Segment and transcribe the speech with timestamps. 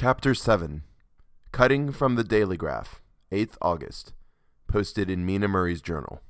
[0.00, 0.84] Chapter 7
[1.50, 3.00] Cutting from the Dailygraph,
[3.32, 4.12] 8th August.
[4.68, 6.22] Posted in Mina Murray's Journal.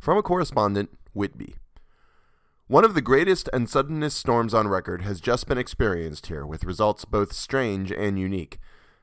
[0.00, 1.54] From a correspondent, Whitby.
[2.66, 6.64] One of the greatest and suddenest storms on record has just been experienced here, with
[6.64, 8.58] results both strange and unique.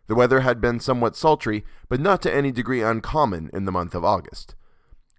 [0.07, 3.95] The weather had been somewhat sultry, but not to any degree uncommon in the month
[3.95, 4.55] of August.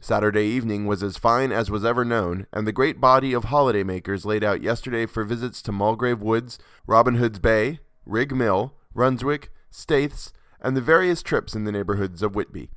[0.02, 3.82] Saturday evening was as fine as was ever known, and the great body of holiday
[3.82, 9.48] makers laid out yesterday for visits to Mulgrave Woods, Robin Hood's Bay, Rig Mill, Runswick,
[9.70, 12.70] Staithes, and the various trips in the neighborhoods of Whitby.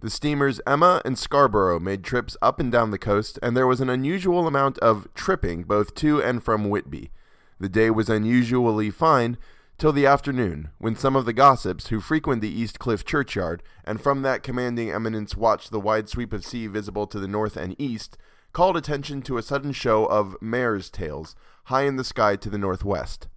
[0.00, 3.80] The steamers Emma and Scarborough made trips up and down the coast, and there was
[3.80, 7.10] an unusual amount of tripping both to and from Whitby.
[7.58, 9.38] The day was unusually fine
[9.78, 14.00] till the afternoon, when some of the gossips who frequent the East Cliff churchyard, and
[14.00, 17.74] from that commanding eminence watch the wide sweep of sea visible to the north and
[17.78, 18.16] east,
[18.52, 22.58] called attention to a sudden show of mares' tails high in the sky to the
[22.58, 23.28] northwest.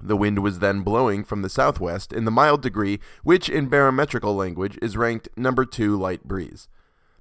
[0.00, 4.34] The wind was then blowing from the southwest in the mild degree which in barometrical
[4.34, 6.68] language is ranked number 2 light breeze.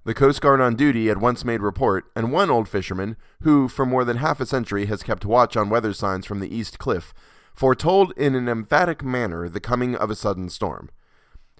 [0.03, 3.85] The Coast Guard on duty at once made report, and one old fisherman, who for
[3.85, 7.13] more than half a century has kept watch on weather signs from the East Cliff,
[7.53, 10.89] foretold in an emphatic manner the coming of a sudden storm.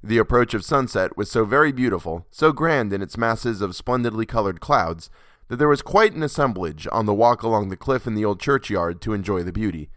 [0.02, 4.26] The approach of sunset was so very beautiful, so grand in its masses of splendidly
[4.26, 5.10] colored clouds,
[5.50, 8.40] that there was quite an assemblage on the walk along the cliff in the old
[8.40, 9.90] churchyard to enjoy the beauty.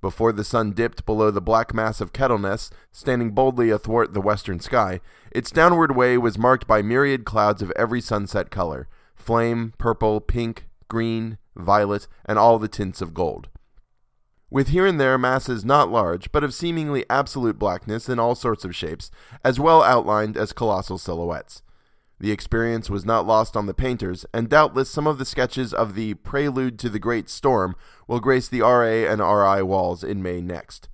[0.00, 4.60] Before the sun dipped below the black mass of Kettleness, standing boldly athwart the western
[4.60, 10.20] sky, its downward way was marked by myriad clouds of every sunset color flame, purple,
[10.20, 13.48] pink, green, violet, and all the tints of gold.
[14.50, 18.64] With here and there masses not large, but of seemingly absolute blackness in all sorts
[18.64, 19.10] of shapes,
[19.44, 21.62] as well outlined as colossal silhouettes.
[22.18, 25.94] The experience was not lost on the painters, and doubtless some of the sketches of
[25.94, 27.76] the Prelude to the Great Storm
[28.08, 30.88] will grace the RA and RI walls in May next.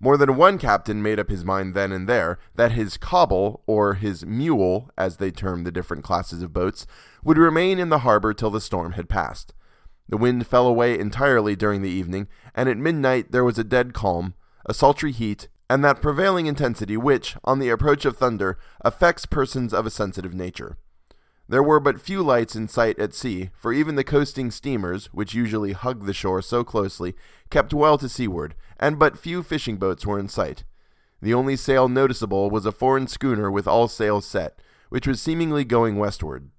[0.00, 3.94] More than one captain made up his mind then and there that his cobble, or
[3.94, 6.86] his mule, as they term the different classes of boats,
[7.22, 9.54] would remain in the harbor till the storm had passed.
[10.08, 13.94] The wind fell away entirely during the evening, and at midnight there was a dead
[13.94, 14.34] calm,
[14.66, 19.72] a sultry heat, and that prevailing intensity which, on the approach of thunder, affects persons
[19.72, 20.76] of a sensitive nature.
[21.48, 25.32] There were but few lights in sight at sea, for even the coasting steamers, which
[25.32, 27.14] usually hug the shore so closely,
[27.48, 30.64] kept well to seaward, and but few fishing boats were in sight.
[31.22, 34.58] The only sail noticeable was a foreign schooner with all sails set,
[34.90, 36.50] which was seemingly going westward.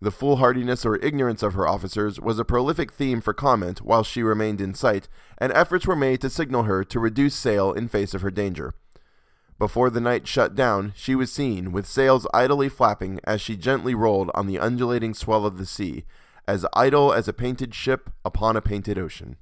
[0.00, 4.22] The foolhardiness or ignorance of her officers was a prolific theme for comment while she
[4.22, 8.12] remained in sight, and efforts were made to signal her to reduce sail in face
[8.12, 8.74] of her danger.
[9.58, 13.94] Before the night shut down, she was seen, with sails idly flapping as she gently
[13.94, 16.04] rolled on the undulating swell of the sea,
[16.46, 19.36] as idle as a painted ship upon a painted ocean.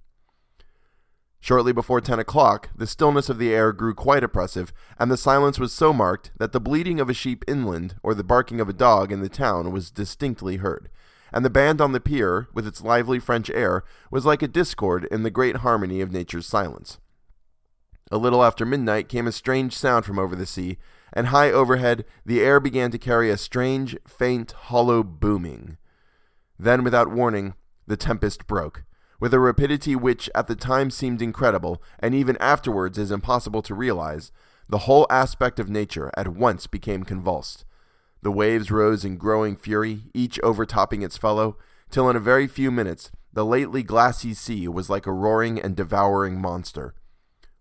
[1.43, 5.59] Shortly before ten o'clock, the stillness of the air grew quite oppressive, and the silence
[5.59, 8.73] was so marked that the bleating of a sheep inland or the barking of a
[8.73, 10.89] dog in the town was distinctly heard,
[11.33, 15.09] and the band on the pier, with its lively French air, was like a discord
[15.11, 17.01] in the great harmony of nature's silence.
[18.13, 20.79] A little after midnight came a strange sound from over the sea,
[21.13, 25.77] and high overhead the air began to carry a strange, faint, hollow booming.
[26.57, 27.55] Then, without warning,
[27.89, 28.85] the tempest broke
[29.22, 33.72] with a rapidity which at the time seemed incredible, and even afterwards is impossible to
[33.72, 34.33] realize,
[34.69, 37.65] the whole aspect of nature at once became convulsed.
[38.22, 41.56] The waves rose in growing fury, each overtopping its fellow,
[41.88, 45.77] till in a very few minutes the lately glassy sea was like a roaring and
[45.77, 46.93] devouring monster.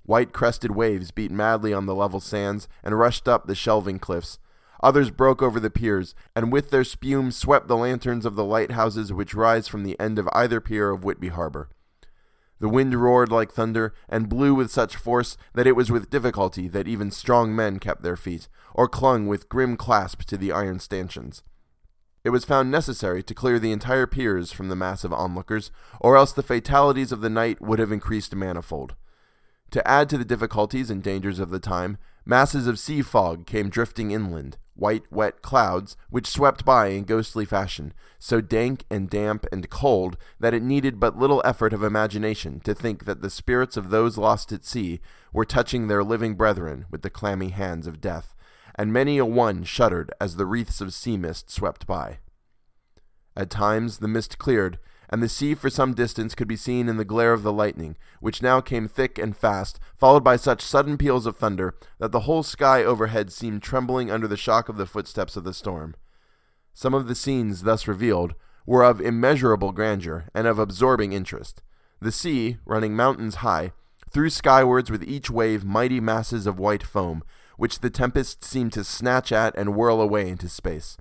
[0.01, 4.39] White crested waves beat madly on the level sands and rushed up the shelving cliffs,
[4.83, 9.13] Others broke over the piers, and with their spume swept the lanterns of the lighthouses
[9.13, 11.69] which rise from the end of either pier of Whitby harbor.
[12.59, 16.67] The wind roared like thunder, and blew with such force that it was with difficulty
[16.67, 20.79] that even strong men kept their feet, or clung with grim clasp to the iron
[20.79, 21.43] stanchions.
[22.23, 26.15] It was found necessary to clear the entire piers from the mass of onlookers, or
[26.15, 28.95] else the fatalities of the night would have increased manifold.
[29.71, 33.69] To add to the difficulties and dangers of the time, masses of sea fog came
[33.69, 39.45] drifting inland, white, wet clouds which swept by in ghostly fashion, so dank and damp
[39.51, 43.77] and cold that it needed but little effort of imagination to think that the spirits
[43.77, 44.99] of those lost at sea
[45.33, 48.35] were touching their living brethren with the clammy hands of death,
[48.75, 52.19] and many a one shuddered as the wreaths of sea mist swept by.
[53.35, 54.77] At times the mist cleared,
[55.11, 57.97] and the sea for some distance could be seen in the glare of the lightning,
[58.21, 62.21] which now came thick and fast, followed by such sudden peals of thunder that the
[62.21, 65.95] whole sky overhead seemed trembling under the shock of the footsteps of the storm.
[66.73, 68.35] Some of the scenes thus revealed
[68.65, 71.61] were of immeasurable grandeur and of absorbing interest.
[71.99, 73.73] The sea, running mountains high,
[74.09, 77.23] threw skywards with each wave mighty masses of white foam,
[77.57, 80.97] which the tempest seemed to snatch at and whirl away into space.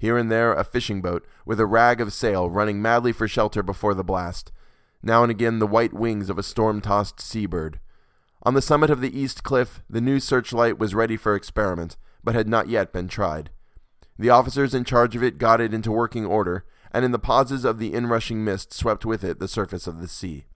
[0.00, 3.62] Here and there a fishing boat, with a rag of sail, running madly for shelter
[3.62, 4.50] before the blast.
[5.02, 7.78] Now and again the white wings of a storm tossed seabird.
[8.42, 12.34] On the summit of the east cliff, the new searchlight was ready for experiment, but
[12.34, 13.50] had not yet been tried.
[14.18, 17.66] The officers in charge of it got it into working order, and in the pauses
[17.66, 20.46] of the inrushing mist swept with it the surface of the sea.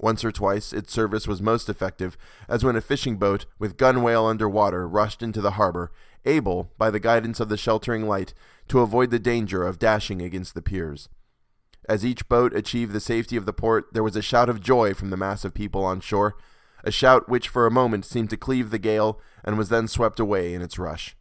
[0.00, 2.16] Once or twice its service was most effective,
[2.48, 5.92] as when a fishing boat with gunwale under water rushed into the harbor,
[6.24, 8.34] able, by the guidance of the sheltering light,
[8.68, 11.08] to avoid the danger of dashing against the piers.
[11.88, 14.94] As each boat achieved the safety of the port, there was a shout of joy
[14.94, 16.36] from the mass of people on shore,
[16.84, 20.20] a shout which for a moment seemed to cleave the gale and was then swept
[20.20, 21.16] away in its rush.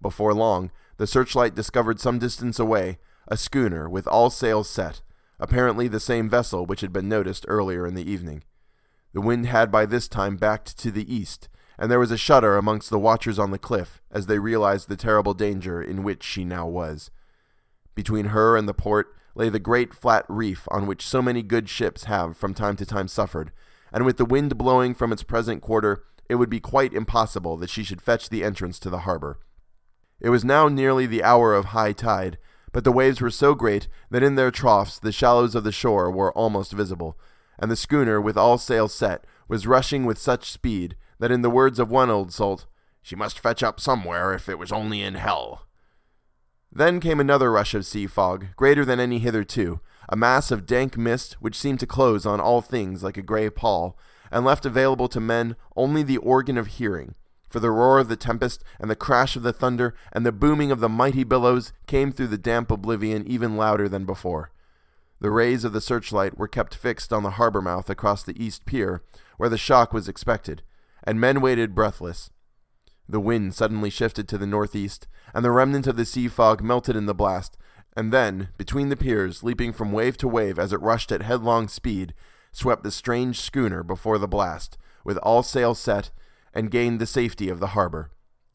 [0.00, 2.98] Before long, the searchlight discovered some distance away
[3.28, 5.02] a schooner with all sails set,
[5.38, 8.42] apparently the same vessel which had been noticed earlier in the evening.
[9.12, 11.48] The wind had by this time backed to the east,
[11.80, 14.96] and there was a shudder amongst the watchers on the cliff as they realized the
[14.96, 17.10] terrible danger in which she now was.
[17.94, 21.70] Between her and the port lay the great flat reef on which so many good
[21.70, 23.50] ships have from time to time suffered,
[23.94, 27.70] and with the wind blowing from its present quarter, it would be quite impossible that
[27.70, 29.40] she should fetch the entrance to the harbor.
[30.20, 32.36] It was now nearly the hour of high tide,
[32.72, 36.10] but the waves were so great that in their troughs the shallows of the shore
[36.10, 37.18] were almost visible,
[37.58, 41.50] and the schooner, with all sails set, was rushing with such speed that, in the
[41.50, 42.66] words of one old salt,
[43.02, 45.66] she must fetch up somewhere if it was only in hell.
[46.72, 50.96] Then came another rush of sea fog, greater than any hitherto, a mass of dank
[50.96, 53.96] mist which seemed to close on all things like a grey pall,
[54.30, 57.14] and left available to men only the organ of hearing,
[57.48, 60.70] for the roar of the tempest and the crash of the thunder and the booming
[60.70, 64.50] of the mighty billows came through the damp oblivion even louder than before.
[65.20, 68.64] The rays of the searchlight were kept fixed on the harbor mouth across the east
[68.64, 69.02] pier,
[69.36, 70.62] where the shock was expected,
[71.10, 72.30] and men waited breathless.
[73.08, 76.94] The wind suddenly shifted to the northeast, and the remnant of the sea fog melted
[76.94, 77.56] in the blast,
[77.96, 81.66] and then, between the piers, leaping from wave to wave as it rushed at headlong
[81.66, 82.14] speed,
[82.52, 86.12] swept the strange schooner before the blast, with all sail set
[86.54, 88.12] and gained the safety of the harbor.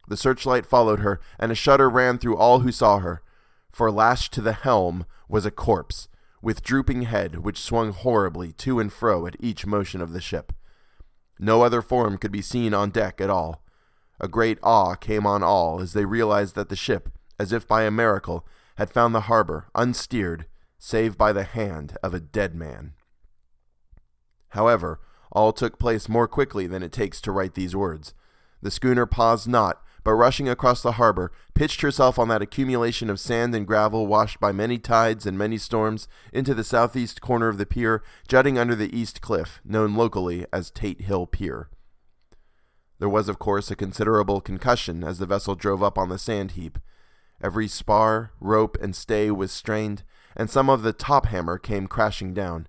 [0.08, 3.22] The searchlight followed her, and a shudder ran through all who saw her,
[3.70, 6.08] for lashed to the helm was a corpse,
[6.42, 10.54] with drooping head which swung horribly to and fro at each motion of the ship.
[11.40, 13.64] No other form could be seen on deck at all.
[14.20, 17.84] A great awe came on all as they realized that the ship, as if by
[17.84, 18.48] a miracle,
[18.78, 20.46] had found the harbor unsteered,
[20.78, 22.94] save by the hand of a dead man.
[24.50, 25.00] However,
[25.32, 28.14] all took place more quickly than it takes to write these words.
[28.62, 33.20] The schooner paused not, but rushing across the harbor, pitched herself on that accumulation of
[33.20, 37.58] sand and gravel washed by many tides and many storms into the southeast corner of
[37.58, 41.70] the pier, jutting under the east cliff, known locally as Tate Hill Pier.
[43.00, 46.52] There was, of course, a considerable concussion as the vessel drove up on the sand
[46.52, 46.78] heap.
[47.42, 50.04] Every spar, rope, and stay was strained,
[50.38, 52.68] and some of the top hammer came crashing down.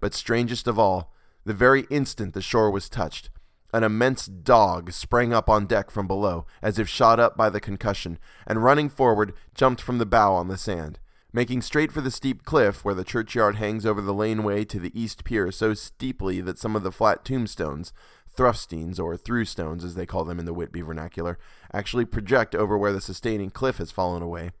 [0.00, 1.14] But strangest of all,
[1.46, 3.30] the very instant the shore was touched,
[3.74, 7.58] an immense dog sprang up on deck from below, as if shot up by the
[7.58, 11.00] concussion, and running forward, jumped from the bow on the sand.
[11.32, 14.96] Making straight for the steep cliff where the churchyard hangs over the laneway to the
[14.98, 17.92] east pier so steeply that some of the flat tombstones,
[18.28, 21.36] thruff-steans, or through stones as they call them in the Whitby vernacular,
[21.72, 24.52] actually project over where the sustaining cliff has fallen away,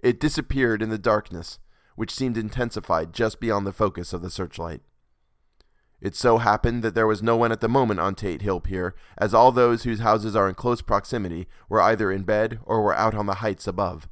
[0.00, 1.58] it disappeared in the darkness,
[1.96, 4.82] which seemed intensified just beyond the focus of the searchlight.
[6.02, 8.92] It so happened that there was no one at the moment on Tate Hill Pier,
[9.16, 12.94] as all those whose houses are in close proximity were either in bed or were
[12.94, 14.08] out on the heights above.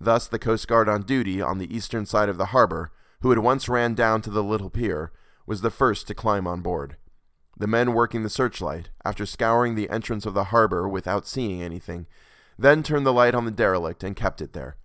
[0.00, 2.92] Thus the Coast Guard on duty on the eastern side of the harbor,
[3.22, 5.10] who had once ran down to the little pier,
[5.46, 6.96] was the first to climb on board.
[7.58, 12.06] The men working the searchlight, after scouring the entrance of the harbor without seeing anything,
[12.56, 14.76] then turned the light on the derelict and kept it there.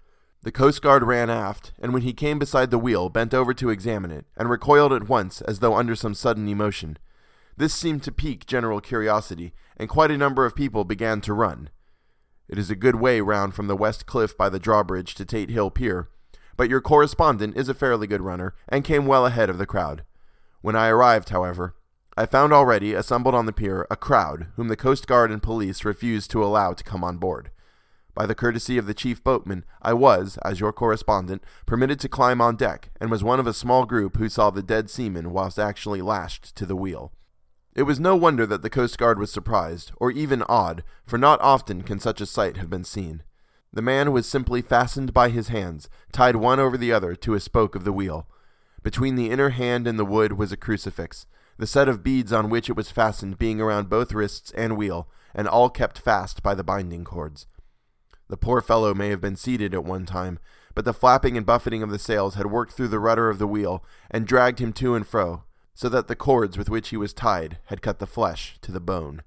[0.44, 3.70] The Coast Guard ran aft, and when he came beside the wheel, bent over to
[3.70, 6.98] examine it, and recoiled at once as though under some sudden emotion.
[7.58, 11.70] This seemed to pique general curiosity, and quite a number of people began to run.
[12.50, 15.52] It is a good way round from the west cliff by the drawbridge to Tate
[15.52, 16.10] Hill Pier,
[16.58, 20.06] but your correspondent is a fairly good runner, and came well ahead of the crowd.
[20.62, 21.76] When I arrived, however,
[22.18, 25.86] I found already assembled on the pier a crowd whom the Coast Guard and police
[25.86, 27.52] refused to allow to come on board.
[28.22, 32.40] By the courtesy of the chief boatman, I was, as your correspondent, permitted to climb
[32.40, 35.58] on deck, and was one of a small group who saw the dead seaman whilst
[35.58, 37.14] actually lashed to the wheel.
[37.74, 41.42] It was no wonder that the Coast Guard was surprised, or even awed, for not
[41.42, 43.24] often can such a sight have been seen.
[43.74, 47.40] The man was simply fastened by his hands, tied one over the other to a
[47.40, 48.28] spoke of the wheel.
[48.84, 51.26] Between the inner hand and the wood was a crucifix,
[51.58, 55.10] the set of beads on which it was fastened being around both wrists and wheel,
[55.34, 57.48] and all kept fast by the binding cords.
[58.32, 60.40] The poor fellow may have been seated at one time,
[60.74, 63.48] but the flapping and buffeting of the sails had worked through the rudder of the
[63.48, 67.12] wheel and dragged him to and fro, so that the cords with which he was
[67.12, 69.24] tied had cut the flesh to the bone.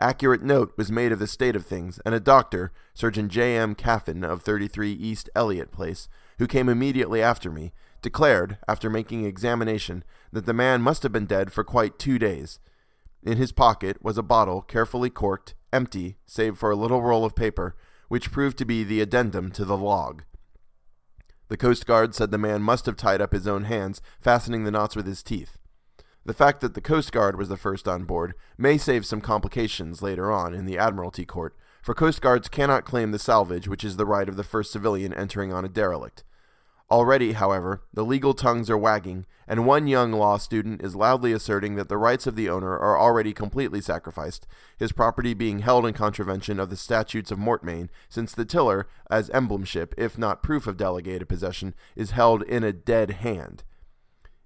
[0.00, 3.56] Accurate note was made of the state of things, and a doctor, Surgeon J.
[3.56, 3.76] M.
[3.76, 6.08] Caffyn of 33 East Elliot Place,
[6.38, 11.26] who came immediately after me, declared, after making examination, that the man must have been
[11.26, 12.58] dead for quite two days.
[13.22, 17.34] In his pocket was a bottle carefully corked, empty, save for a little roll of
[17.34, 17.76] paper,
[18.08, 20.22] which proved to be the addendum to the log.
[21.48, 24.70] The Coast Guard said the man must have tied up his own hands, fastening the
[24.70, 25.58] knots with his teeth.
[26.24, 30.02] The fact that the Coast Guard was the first on board may save some complications
[30.02, 33.96] later on in the Admiralty Court, for Coast Guards cannot claim the salvage which is
[33.96, 36.24] the right of the first civilian entering on a derelict.
[36.90, 41.74] Already, however, the legal tongues are wagging, and one young law student is loudly asserting
[41.74, 44.46] that the rights of the owner are already completely sacrificed,
[44.78, 49.28] his property being held in contravention of the statutes of Mortmain, since the tiller, as
[49.30, 53.64] emblemship, if not proof of delegated possession, is held in a dead hand.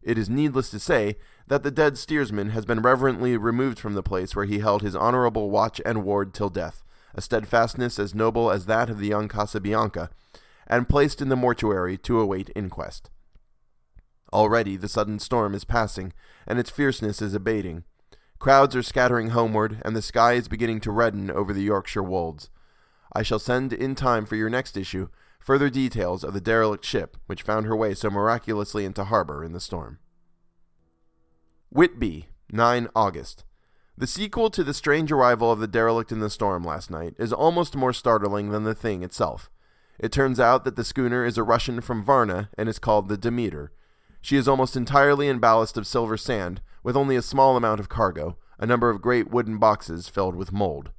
[0.02, 4.02] It is needless to say that the dead steersman has been reverently removed from the
[4.02, 6.82] place where he held his honorable watch and ward till death,
[7.14, 10.08] a steadfastness as noble as that of the young Casabianca,
[10.66, 13.11] and placed in the mortuary to await inquest.
[14.33, 16.12] Already the sudden storm is passing,
[16.47, 17.85] and its fierceness is abating.
[18.38, 22.50] Crowds are scattering homeward, and the sky is beginning to redden over the Yorkshire wolds.
[23.12, 27.16] I shall send in time for your next issue further details of the derelict ship
[27.26, 29.99] which found her way so miraculously into harbor in the storm.
[31.71, 33.45] Whitby, 9 August.
[33.97, 37.33] The sequel to the strange arrival of the derelict in the storm last night is
[37.33, 39.50] almost more startling than the thing itself.
[40.02, 43.16] It turns out that the schooner is a Russian from Varna and is called the
[43.16, 43.71] Demeter.
[44.21, 47.88] She is almost entirely in ballast of silver sand, with only a small amount of
[47.88, 50.90] cargo, a number of great wooden boxes filled with mold.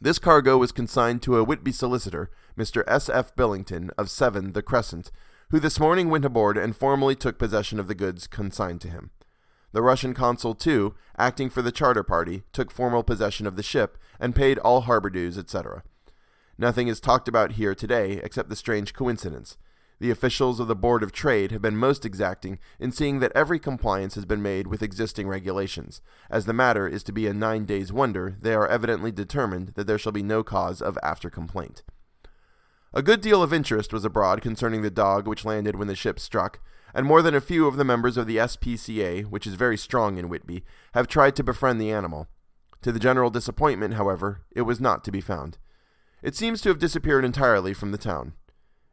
[0.00, 2.28] This cargo was consigned to a Whitby solicitor,
[2.58, 2.82] Mr.
[2.88, 3.08] S.
[3.08, 3.36] F.
[3.36, 5.12] Billington, of 7 The Crescent,
[5.50, 9.12] who this morning went aboard and formally took possession of the goods consigned to him.
[9.70, 13.96] The Russian consul, too, acting for the charter party, took formal possession of the ship
[14.18, 15.84] and paid all harbor dues, etc.
[16.62, 19.56] Nothing is talked about here today except the strange coincidence.
[19.98, 23.58] The officials of the Board of Trade have been most exacting in seeing that every
[23.58, 26.02] compliance has been made with existing regulations.
[26.30, 29.88] As the matter is to be a nine days' wonder, they are evidently determined that
[29.88, 31.82] there shall be no cause of after complaint.
[32.94, 36.20] A good deal of interest was abroad concerning the dog which landed when the ship
[36.20, 36.60] struck,
[36.94, 40.16] and more than a few of the members of the SPCA, which is very strong
[40.16, 40.62] in Whitby,
[40.94, 42.28] have tried to befriend the animal.
[42.82, 45.58] To the general disappointment, however, it was not to be found.
[46.22, 48.34] It seems to have disappeared entirely from the town.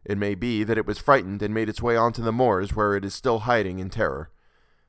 [0.03, 2.95] It may be that it was frightened and made its way onto the moors where
[2.95, 4.31] it is still hiding in terror.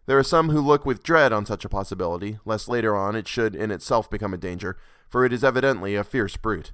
[0.07, 3.29] There are some who look with dread on such a possibility, lest later on it
[3.29, 4.79] should in itself become a danger,
[5.09, 6.73] for it is evidently a fierce brute.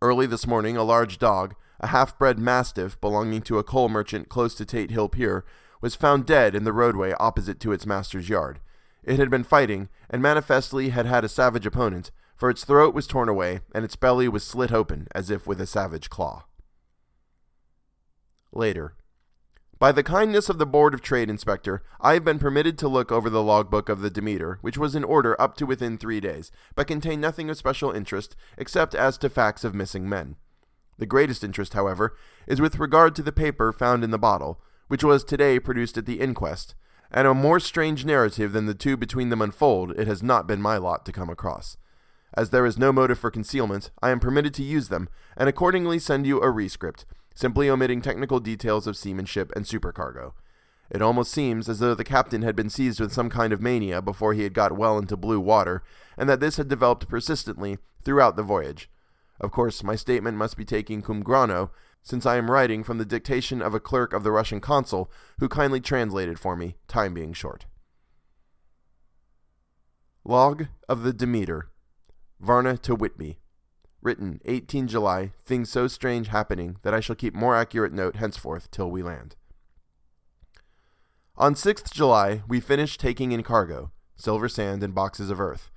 [0.00, 4.28] Early this morning, a large dog, a half bred mastiff belonging to a coal merchant
[4.28, 5.44] close to Tate Hill Pier,
[5.80, 8.60] was found dead in the roadway opposite to its master's yard.
[9.04, 13.08] It had been fighting, and manifestly had had a savage opponent, for its throat was
[13.08, 16.44] torn away, and its belly was slit open as if with a savage claw.
[18.52, 18.94] Later.
[19.80, 23.12] By the kindness of the Board of Trade Inspector, I have been permitted to look
[23.12, 26.50] over the logbook of the Demeter, which was in order up to within three days,
[26.74, 30.36] but contained nothing of special interest except as to facts of missing men.
[30.96, 32.16] The greatest interest, however,
[32.46, 36.06] is with regard to the paper found in the bottle, which was today produced at
[36.06, 36.74] the inquest,
[37.10, 40.62] and a more strange narrative than the two between them unfold it has not been
[40.62, 41.76] my lot to come across.
[42.34, 45.98] As there is no motive for concealment, I am permitted to use them, and accordingly
[45.98, 47.04] send you a rescript,
[47.34, 50.34] simply omitting technical details of seamanship and supercargo.
[50.90, 54.00] It almost seems as though the captain had been seized with some kind of mania
[54.00, 55.82] before he had got well into blue water,
[56.16, 58.90] and that this had developed persistently throughout the voyage.
[59.40, 61.70] Of course, my statement must be taken cum grano,
[62.02, 65.48] since I am writing from the dictation of a clerk of the Russian consul, who
[65.48, 67.66] kindly translated for me, time being short.
[70.24, 71.68] Log of the Demeter,
[72.40, 73.38] Varna to Whitby.
[74.00, 78.70] Written 18 July, things so strange happening that I shall keep more accurate note henceforth
[78.70, 79.34] till we land.
[81.36, 85.70] On 6th July, we finished taking in cargo, silver sand and boxes of earth.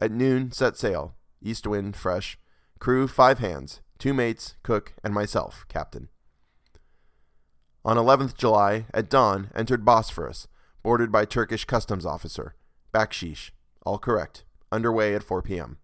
[0.00, 2.38] At noon, set sail, east wind, fresh,
[2.78, 6.08] Crew five hands, two mates, cook, and myself, captain.
[7.84, 10.46] On 11th July, at dawn, entered Bosphorus,
[10.82, 12.54] boarded by Turkish customs officer.
[12.94, 13.50] Bakshish.
[13.84, 14.44] All correct.
[14.70, 15.78] Underway at 4 p.m.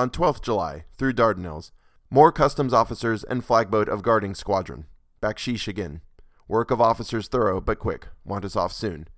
[0.00, 1.72] On 12th July, through Dardanelles.
[2.08, 4.86] More customs officers and flagboat of guarding squadron.
[5.20, 6.00] Bakshish again.
[6.48, 8.08] Work of officers thorough but quick.
[8.24, 9.08] Want us off soon.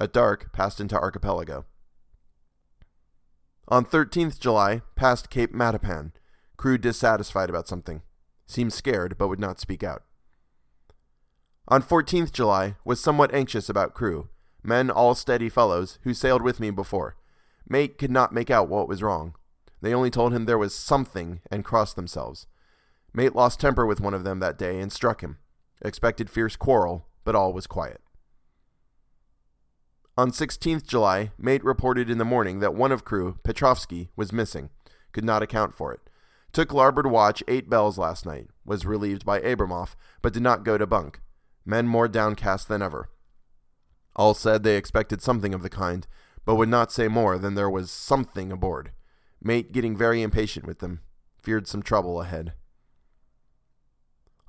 [0.00, 1.64] At dark, passed into Archipelago.
[3.66, 6.12] On 13th July, passed Cape Matapan.
[6.56, 8.02] Crew dissatisfied about something.
[8.46, 10.04] Seemed scared, but would not speak out.
[11.66, 14.28] On 14th July, was somewhat anxious about crew.
[14.62, 17.16] Men all steady fellows, who sailed with me before.
[17.68, 19.34] Mate could not make out what was wrong.
[19.80, 22.46] They only told him there was something and crossed themselves.
[23.14, 25.38] Mate lost temper with one of them that day and struck him.
[25.82, 28.00] Expected fierce quarrel, but all was quiet.
[30.16, 34.70] On 16th July, Mate reported in the morning that one of crew, Petrofsky, was missing.
[35.12, 36.00] Could not account for it.
[36.52, 38.48] Took larboard watch eight bells last night.
[38.64, 41.20] Was relieved by Abramoff, but did not go to bunk.
[41.64, 43.10] Men more downcast than ever.
[44.16, 46.06] All said they expected something of the kind,
[46.44, 48.90] but would not say more than there was something aboard.
[49.42, 51.00] Mate getting very impatient with them.
[51.40, 52.52] Feared some trouble ahead.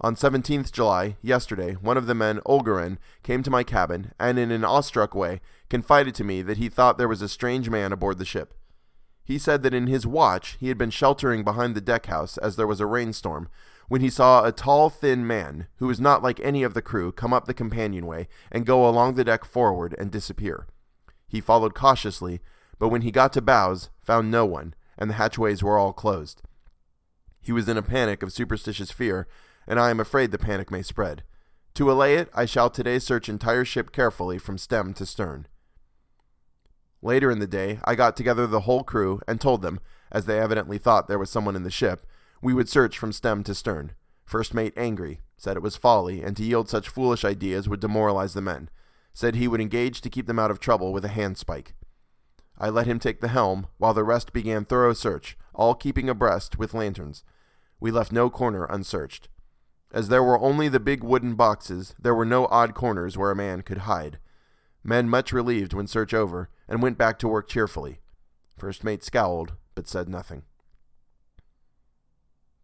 [0.02, 4.50] On 17th July, yesterday, one of the men, Olgaren, came to my cabin and, in
[4.50, 8.18] an awestruck way, confided to me that he thought there was a strange man aboard
[8.18, 8.54] the ship.
[9.26, 12.56] He said that in his watch he had been sheltering behind the deck house as
[12.56, 13.50] there was a rainstorm,
[13.90, 17.12] when he saw a tall, thin man, who was not like any of the crew,
[17.12, 20.66] come up the companionway and go along the deck forward and disappear.
[21.28, 22.40] He followed cautiously,
[22.78, 26.44] but when he got to bows, found no one, and the hatchways were all closed.
[27.42, 29.28] He was in a panic of superstitious fear
[29.70, 31.24] and I am afraid the panic may spread.
[31.76, 35.48] To allay it, I shall today search entire ship carefully from stem to stern.
[37.02, 39.80] Later in the day, I got together the whole crew and told them,
[40.12, 42.06] as they evidently thought there was someone in the ship,
[42.42, 43.94] we would search from stem to stern.
[44.26, 48.34] First mate angry, said it was folly, and to yield such foolish ideas would demoralize
[48.34, 48.70] the men.
[49.14, 51.74] Said he would engage to keep them out of trouble with a handspike.
[52.60, 56.58] I let him take the helm, while the rest began thorough search, all keeping abreast
[56.58, 57.24] with lanterns.
[57.80, 59.30] We left no corner unsearched.
[59.92, 63.36] As there were only the big wooden boxes, there were no odd corners where a
[63.36, 64.20] man could hide.
[64.84, 68.00] Men much relieved when search over, and went back to work cheerfully.
[68.58, 70.44] First mate scowled, but said nothing.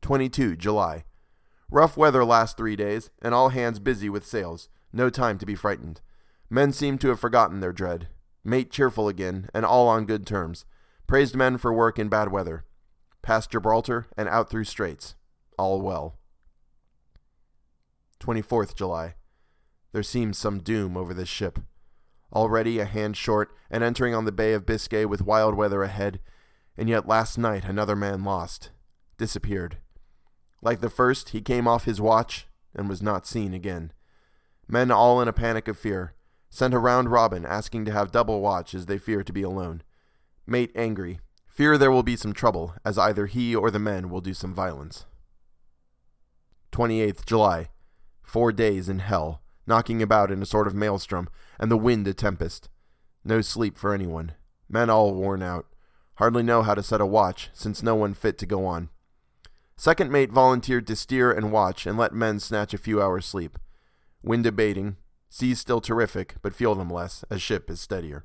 [0.01, 1.05] 22 July.
[1.71, 4.69] Rough weather last three days, and all hands busy with sails.
[4.93, 6.01] No time to be frightened.
[6.49, 8.09] Men seem to have forgotten their dread.
[8.47, 10.65] Mate cheerful again, and all on good terms.
[11.07, 12.63] Praised men for work in bad weather.
[13.23, 15.15] Past Gibraltar and out through Straits.
[15.57, 16.19] All well.
[18.19, 19.15] 24th July.
[19.93, 21.59] There seems some doom over this ship.
[22.33, 26.19] Already a hand short and entering on the Bay of Biscay with wild weather ahead,
[26.77, 28.69] and yet last night another man lost,
[29.17, 29.77] disappeared.
[30.61, 33.91] Like the first, he came off his watch and was not seen again.
[34.67, 36.14] Men all in a panic of fear,
[36.55, 39.83] sent a round robin asking to have double watch as they fear to be alone.
[40.47, 44.21] Mate angry, fear there will be some trouble, as either he or the men will
[44.21, 45.05] do some violence.
[46.71, 47.71] 28th July.
[48.23, 51.27] Four days in hell, knocking about in a sort of maelstrom,
[51.59, 52.69] and the wind a tempest.
[53.25, 54.31] No sleep for anyone.
[54.69, 55.65] Men all worn out.
[56.15, 58.87] Hardly know how to set a watch, since no one fit to go on.
[59.75, 63.59] Second mate volunteered to steer and watch and let men snatch a few hours' sleep.
[64.23, 64.95] Wind abating,
[65.35, 68.23] seas still terrific, but feel them less, as ship is steadier.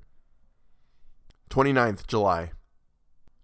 [1.51, 2.53] 29th July.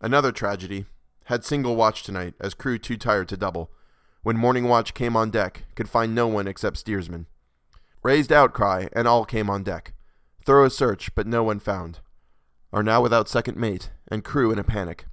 [0.00, 0.84] Another tragedy.
[1.24, 3.72] Had single watch tonight, as crew too tired to double.
[4.22, 7.26] When morning watch came on deck, could find no one except steersman.
[8.04, 9.94] Raised outcry, and all came on deck.
[10.44, 11.98] Thorough search, but no one found.
[12.72, 15.06] Are now without second mate, and crew in a panic.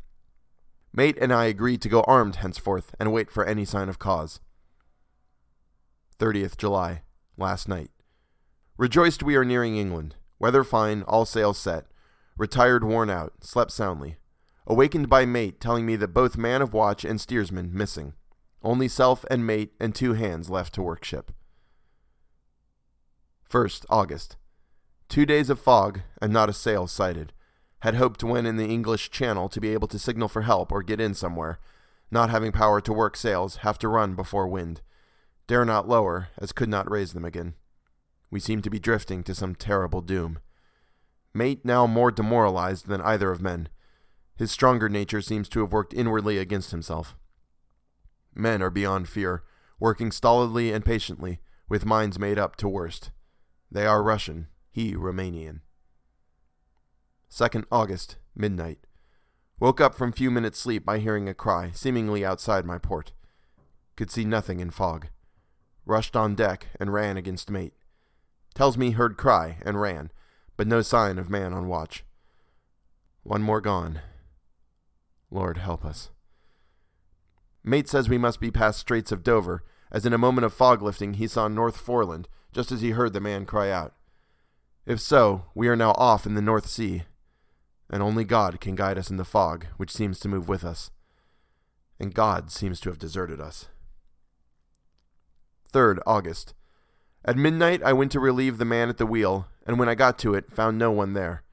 [0.94, 4.40] Mate and I agreed to go armed henceforth, and wait for any sign of cause.
[6.20, 7.02] 30th July,
[7.36, 7.90] last night.
[8.78, 10.16] Rejoiced we are nearing England.
[10.40, 11.86] Weather fine, all sails set.
[12.38, 14.18] Retired worn out, slept soundly.
[14.66, 18.14] Awakened by mate telling me that both man of watch and steersman missing.
[18.64, 21.32] Only self and mate and two hands left to work ship.
[23.52, 24.38] 1st August.
[25.08, 27.34] Two days of fog and not a sail sighted.
[27.82, 30.82] Had hoped when in the English Channel to be able to signal for help or
[30.82, 31.60] get in somewhere.
[32.10, 34.82] Not having power to work sails, have to run before wind.
[35.46, 37.54] Dare not lower, as could not raise them again.
[38.34, 40.40] We seem to be drifting to some terrible doom.
[41.36, 43.70] Mate now more demoralized than either of men.
[44.36, 47.16] His stronger nature seems to have worked inwardly against himself.
[48.34, 49.44] Men are beyond fear,
[49.80, 53.12] working stolidly and patiently, with minds made up to worst.
[53.72, 55.60] They are Russian, he Romanian.
[57.30, 58.80] 2nd August, midnight.
[59.60, 63.12] Woke up from few minutes' sleep by hearing a cry, seemingly outside my port.
[63.96, 65.10] Could see nothing in fog.
[65.86, 67.76] Rushed on deck and ran against mate.
[68.54, 70.12] Tells me heard cry and ran,
[70.58, 72.04] but no sign of man on watch.
[73.24, 74.02] One more gone.
[75.32, 76.12] Lord help us.
[77.64, 80.82] Mate says we must be past Straits of Dover, as in a moment of fog
[80.82, 83.94] lifting he saw North Foreland, just as he heard the man cry out.
[84.86, 87.04] If so, we are now off in the North Sea,
[87.90, 90.92] and only God can guide us in the fog which seems to move with us.
[92.00, 93.70] And God seems to have deserted us.
[95.72, 96.54] 3rd August.
[97.26, 100.20] At midnight I went to relieve the man at the wheel, and when I got
[100.20, 101.44] to it, found no one there.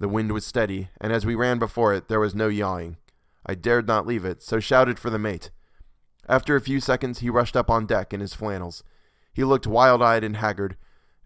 [0.00, 2.96] The wind was steady, and as we ran before it, there was no yawing.
[3.46, 5.50] I dared not leave it, so shouted for the mate.
[6.28, 8.82] After a few seconds, he rushed up on deck in his flannels.
[9.32, 10.76] He looked wild eyed and haggard,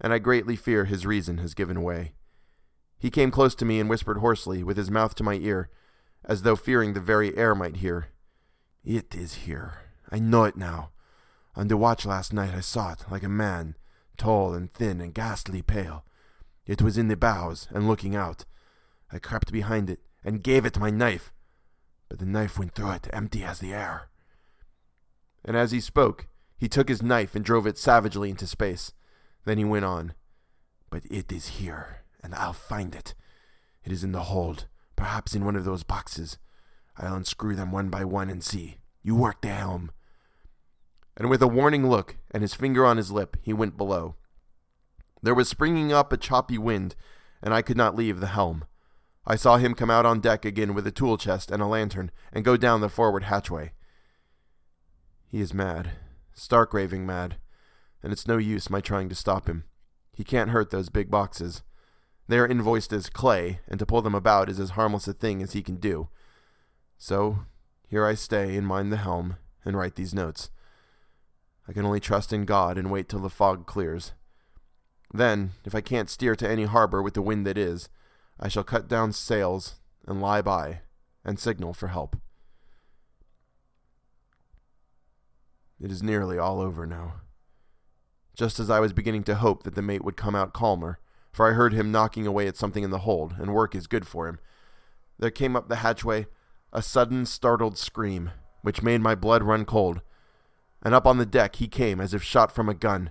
[0.01, 2.13] and I greatly fear his reason has given way.
[2.99, 5.71] He came close to me and whispered hoarsely, with his mouth to my ear,
[6.25, 8.09] as though fearing the very air might hear.
[8.85, 9.79] It is here.
[10.11, 10.91] I know it now.
[11.67, 13.77] The watch last night I saw it, like a man,
[14.17, 16.05] tall and thin and ghastly pale.
[16.67, 18.45] It was in the bows and looking out.
[19.13, 21.33] I crept behind it and gave it my knife,
[22.09, 24.09] but the knife went through it empty as the air.
[25.45, 28.93] And as he spoke, he took his knife and drove it savagely into space.
[29.45, 30.15] Then he went on.
[30.91, 33.15] But it is here, and I'll find it.
[33.85, 34.67] It is in the hold,
[34.97, 36.39] perhaps in one of those boxes.
[36.97, 38.79] I'll unscrew them one by one and see.
[39.03, 39.91] You work the helm.
[41.19, 44.15] And with a warning look and his finger on his lip, he went below.
[45.21, 46.95] There was springing up a choppy wind,
[47.43, 48.65] and I could not leave the helm.
[49.27, 52.13] I saw him come out on deck again with a tool chest and a lantern,
[52.33, 53.73] and go down the forward hatchway.
[55.27, 55.91] He is mad,
[56.33, 57.37] stark raving mad,
[58.03, 59.65] and it's no use my trying to stop him.
[60.15, 61.63] He can't hurt those big boxes.
[62.29, 65.43] They are invoiced as clay, and to pull them about is as harmless a thing
[65.43, 66.09] as he can do.
[66.97, 67.41] So,
[67.89, 70.51] here I stay and mind the helm, and write these notes.
[71.69, 74.13] I can only trust in God and wait till the fog clears.
[75.13, 77.89] Then, if I can't steer to any harbor with the wind that is,
[78.41, 79.77] I shall cut down sails
[80.07, 80.81] and lie by
[81.25, 82.17] and signal for help.
[85.81, 87.21] It is nearly all over now.
[88.35, 90.99] Just as I was beginning to hope that the mate would come out calmer,
[91.33, 94.07] for I heard him knocking away at something in the hold, and work is good
[94.07, 94.39] for him,
[95.19, 96.27] there came up the hatchway
[96.73, 98.31] a sudden startled scream,
[98.63, 100.01] which made my blood run cold,
[100.83, 103.11] and up on the deck he came as if shot from a gun.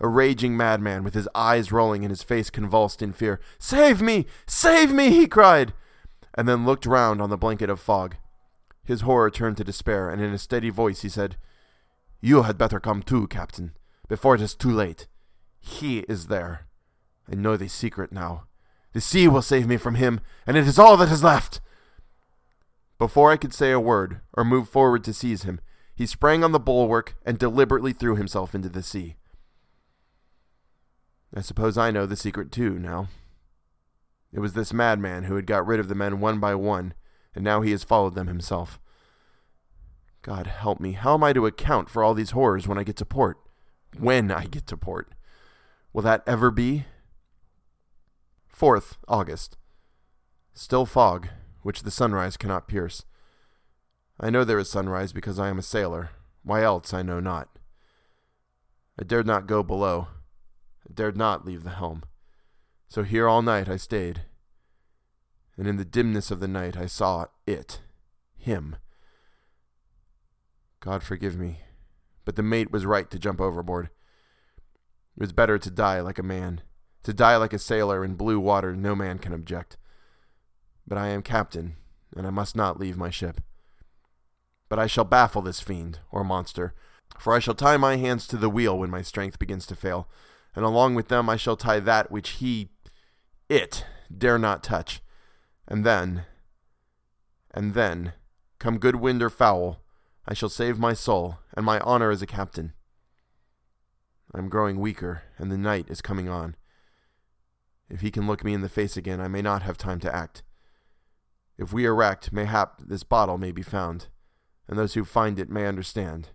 [0.00, 3.40] A raging madman, with his eyes rolling and his face convulsed in fear.
[3.58, 4.26] Save me!
[4.46, 5.10] Save me!
[5.10, 5.72] he cried,
[6.34, 8.16] and then looked round on the blanket of fog.
[8.84, 11.36] His horror turned to despair, and in a steady voice he said,
[12.20, 13.72] You had better come too, Captain,
[14.08, 15.06] before it is too late.
[15.60, 16.66] He is there.
[17.30, 18.44] I know the secret now.
[18.92, 21.60] The sea will save me from him, and it is all that is left.
[22.98, 25.60] Before I could say a word or move forward to seize him,
[25.94, 29.16] he sprang on the bulwark and deliberately threw himself into the sea.
[31.34, 33.08] I suppose I know the secret too now.
[34.32, 36.94] It was this madman who had got rid of the men one by one,
[37.34, 38.80] and now he has followed them himself.
[40.22, 42.96] God help me, how am I to account for all these horrors when I get
[42.96, 43.38] to port?
[43.98, 45.12] When I get to port?
[45.92, 46.86] Will that ever be?
[48.54, 49.58] 4th August.
[50.54, 51.28] Still fog,
[51.62, 53.04] which the sunrise cannot pierce.
[54.24, 56.10] I know there is sunrise because I am a sailor.
[56.44, 57.48] Why else I know not.
[58.98, 60.06] I dared not go below.
[60.88, 62.04] I dared not leave the helm.
[62.88, 64.22] So here all night I stayed.
[65.56, 67.80] And in the dimness of the night I saw it,
[68.36, 68.76] him.
[70.78, 71.60] God forgive me,
[72.24, 73.86] but the mate was right to jump overboard.
[75.16, 76.62] It was better to die like a man.
[77.02, 79.76] To die like a sailor in blue water no man can object.
[80.86, 81.76] But I am captain,
[82.16, 83.40] and I must not leave my ship.
[84.72, 86.72] But I shall baffle this fiend, or monster,
[87.18, 90.08] for I shall tie my hands to the wheel when my strength begins to fail,
[90.56, 92.70] and along with them I shall tie that which he,
[93.50, 93.84] it,
[94.16, 95.02] dare not touch.
[95.68, 96.24] And then,
[97.50, 98.14] and then,
[98.58, 99.82] come good wind or foul,
[100.26, 102.72] I shall save my soul and my honor as a captain.
[104.34, 106.56] I am growing weaker, and the night is coming on.
[107.90, 110.16] If he can look me in the face again, I may not have time to
[110.16, 110.42] act.
[111.58, 114.06] If we are wrecked, mayhap this bottle may be found,
[114.68, 116.28] and those who find it may understand.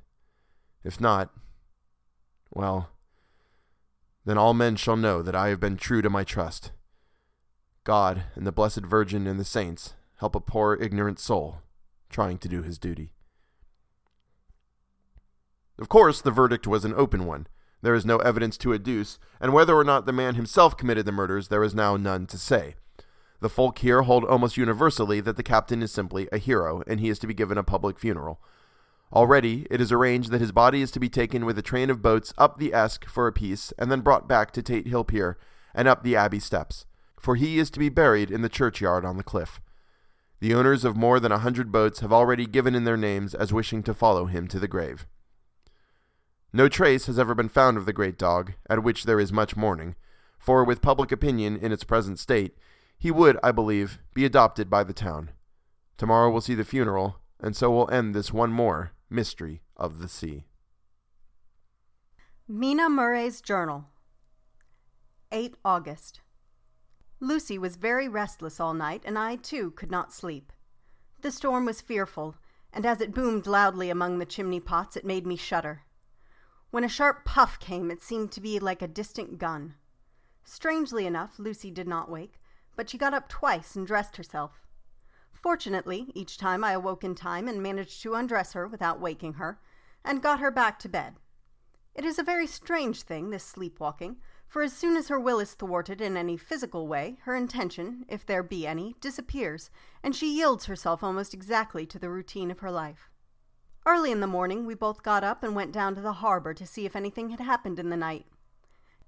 [0.83, 1.31] If not,
[2.53, 2.89] well,
[4.25, 6.71] then all men shall know that I have been true to my trust.
[7.83, 11.61] God and the Blessed Virgin and the saints help a poor ignorant soul
[12.09, 13.13] trying to do his duty.
[15.79, 17.47] Of course, the verdict was an open one.
[17.81, 21.11] There is no evidence to adduce, and whether or not the man himself committed the
[21.11, 22.75] murders, there is now none to say.
[23.39, 27.09] The folk here hold almost universally that the captain is simply a hero, and he
[27.09, 28.41] is to be given a public funeral.
[29.13, 32.01] Already, it is arranged that his body is to be taken with a train of
[32.01, 35.37] boats up the Esk for a piece, and then brought back to Tate Hill Pier,
[35.73, 36.85] and up the Abbey steps,
[37.19, 39.61] for he is to be buried in the churchyard on the cliff.
[40.39, 43.53] The owners of more than a hundred boats have already given in their names as
[43.53, 45.05] wishing to follow him to the grave.
[46.51, 49.55] No trace has ever been found of the great dog, at which there is much
[49.55, 49.95] mourning,
[50.39, 52.57] for with public opinion in its present state,
[52.97, 55.31] he would, I believe, be adopted by the town.
[55.97, 60.07] Tomorrow we'll see the funeral, and so we'll end this one more mystery of the
[60.07, 60.45] sea.
[62.47, 63.85] Mina Murray's Journal,
[65.31, 66.21] 8 August.
[67.19, 70.53] Lucy was very restless all night, and I, too, could not sleep.
[71.21, 72.35] The storm was fearful,
[72.71, 75.81] and as it boomed loudly among the chimney pots, it made me shudder.
[76.69, 79.75] When a sharp puff came, it seemed to be like a distant gun.
[80.43, 82.39] Strangely enough, Lucy did not wake,
[82.77, 84.61] but she got up twice and dressed herself.
[85.33, 89.59] Fortunately, each time I awoke in time and managed to undress her without waking her,
[90.05, 91.15] and got her back to bed.
[91.93, 95.53] It is a very strange thing, this sleepwalking, for as soon as her will is
[95.53, 99.69] thwarted in any physical way, her intention, if there be any, disappears,
[100.01, 103.09] and she yields herself almost exactly to the routine of her life.
[103.85, 106.67] Early in the morning, we both got up and went down to the harbor to
[106.67, 108.25] see if anything had happened in the night.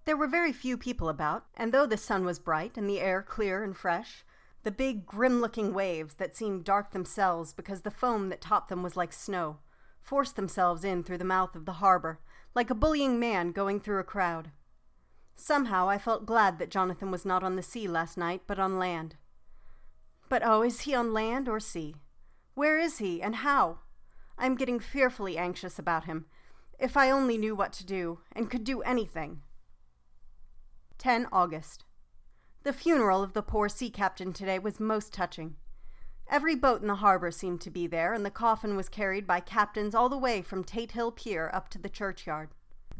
[0.10, 3.22] There were very few people about, and though the sun was bright and the air
[3.22, 4.26] clear and fresh,
[4.63, 8.82] the big, grim looking waves that seemed dark themselves because the foam that topped them
[8.82, 9.60] was like snow
[10.02, 12.19] forced themselves in through the mouth of the harbor,
[12.56, 14.50] like a bullying man going through a crowd.
[15.36, 18.80] Somehow I felt glad that Jonathan was not on the sea last night, but on
[18.80, 19.15] land.
[20.28, 21.98] But oh, is he on land or sea?
[22.56, 23.82] Where is he, and how?
[24.39, 26.26] I am getting fearfully anxious about him.
[26.80, 29.43] If I only knew what to do, and could do anything.
[30.99, 31.85] 10 August.
[32.63, 35.55] The funeral of the poor sea captain today was most touching.
[36.29, 39.39] Every boat in the harbor seemed to be there, and the coffin was carried by
[39.39, 42.49] captains all the way from Tate Hill Pier up to the churchyard.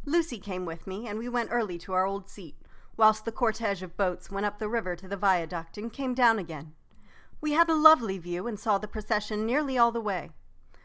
[0.06, 2.56] Lucy came with me, and we went early to our old seat,
[2.96, 6.40] whilst the cortege of boats went up the river to the viaduct and came down
[6.40, 6.72] again.
[7.42, 10.30] We had a lovely view and saw the procession nearly all the way.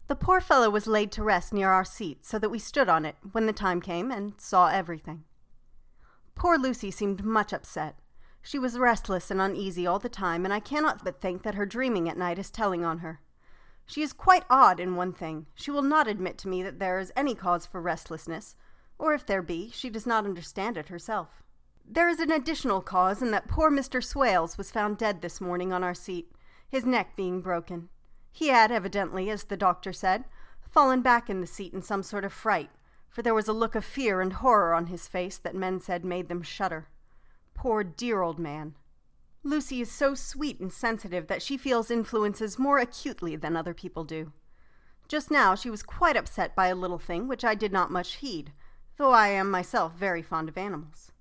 [0.09, 3.05] The poor fellow was laid to rest near our seat, so that we stood on
[3.05, 5.23] it when the time came and saw everything.
[6.35, 7.99] Poor Lucy seemed much upset.
[8.43, 11.65] She was restless and uneasy all the time, and I cannot but think that her
[11.65, 13.21] dreaming at night is telling on her.
[13.87, 15.47] She is quite odd in one thing.
[15.55, 18.57] She will not admit to me that there is any cause for restlessness,
[18.99, 21.43] or if there be, she does not understand it herself.
[21.87, 24.03] There is an additional cause in that poor Mr.
[24.03, 26.33] Swales was found dead this morning on our seat,
[26.69, 27.89] his neck being broken.
[28.33, 30.25] He had evidently, as the doctor said,
[30.71, 32.71] fallen back in the seat in some sort of fright,
[33.15, 36.05] for there was a look of fear and horror on his face that men said
[36.05, 36.89] made them shudder.
[37.55, 38.75] Poor dear old man.
[39.45, 44.03] Lucy is so sweet and sensitive that she feels influences more acutely than other people
[44.03, 44.33] do.
[45.07, 48.15] Just now she was quite upset by a little thing which I did not much
[48.15, 48.53] heed,
[48.97, 51.13] though I am myself very fond of animals.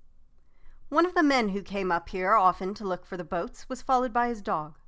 [0.90, 3.84] One of the men who came up here often to look for the boats was
[3.84, 4.80] followed by his dog.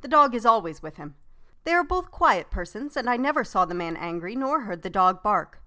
[0.00, 1.16] The dog is always with him.
[1.64, 4.90] They are both quiet persons, and I never saw the man angry nor heard the
[4.90, 5.60] dog bark.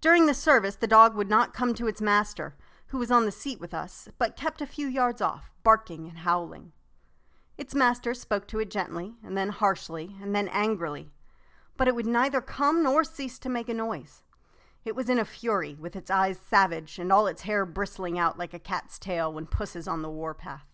[0.00, 3.32] During the service, the dog would not come to its master, who was on the
[3.32, 6.72] seat with us, but kept a few yards off, barking and howling.
[7.58, 11.10] Its master spoke to it gently, and then harshly, and then angrily,
[11.76, 14.22] but it would neither come nor cease to make a noise.
[14.86, 18.38] It was in a fury, with its eyes savage and all its hair bristling out
[18.38, 20.64] like a cat's tail when puss is on the warpath.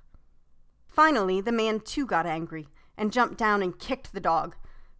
[0.87, 4.55] Finally, the man too got angry and jumped down and kicked the dog,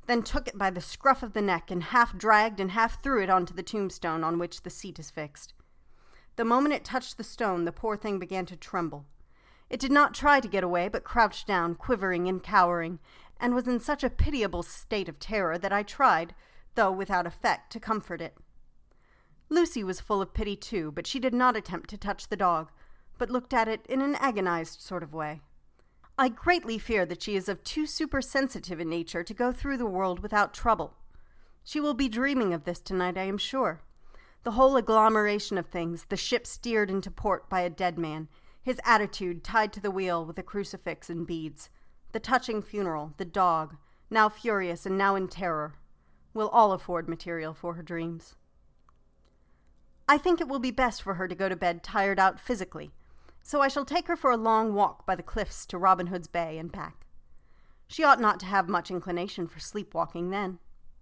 [0.07, 3.23] then took it by the scruff of the neck and half dragged and half threw
[3.23, 5.53] it onto the tombstone on which the seat is fixed.
[6.37, 9.07] The moment it touched the stone, the poor thing began to tremble.
[9.69, 13.01] It did not try to get away, but crouched down, quivering and cowering,
[13.41, 16.35] and was in such a pitiable state of terror that I tried,
[16.75, 18.37] though without effect, to comfort it.
[19.49, 22.71] Lucy was full of pity too, but she did not attempt to touch the dog,
[23.19, 25.41] but looked at it in an agonized sort of way.
[26.19, 29.85] I greatly fear that she is of too supersensitive a nature to go through the
[29.85, 30.95] world without trouble.
[31.63, 33.83] She will be dreaming of this tonight, I am sure.
[34.43, 38.29] The whole agglomeration of things, the ship steered into port by a dead man,
[38.63, 41.69] his attitude tied to the wheel with a crucifix and beads,
[42.13, 43.77] the touching funeral, the dog,
[44.09, 45.75] now furious and now in terror,
[46.33, 48.37] will all afford material for her dreams.
[50.09, 52.93] I think it will be best for her to go to bed tired out physically
[53.47, 56.27] so I shall take her for a long walk by the cliffs to Robin Hood's
[56.27, 57.07] Bay and back.
[57.87, 60.59] She ought not to have much inclination for sleepwalking then.